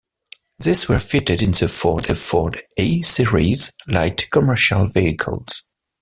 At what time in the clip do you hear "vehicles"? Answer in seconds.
4.87-5.65